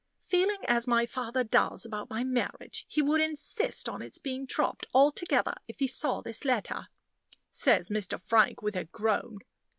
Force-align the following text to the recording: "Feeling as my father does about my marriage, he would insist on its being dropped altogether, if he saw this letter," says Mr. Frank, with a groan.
"Feeling 0.17 0.65
as 0.67 0.87
my 0.87 1.05
father 1.05 1.43
does 1.43 1.85
about 1.85 2.09
my 2.09 2.23
marriage, 2.23 2.85
he 2.89 3.03
would 3.03 3.21
insist 3.21 3.87
on 3.87 4.01
its 4.01 4.17
being 4.17 4.47
dropped 4.47 4.87
altogether, 4.95 5.53
if 5.67 5.77
he 5.77 5.85
saw 5.87 6.21
this 6.21 6.43
letter," 6.43 6.87
says 7.51 7.89
Mr. 7.89 8.19
Frank, 8.19 8.63
with 8.63 8.75
a 8.75 8.85
groan. 8.85 9.37